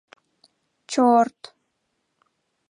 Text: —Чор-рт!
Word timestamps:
—Чор-рт! 0.91 1.41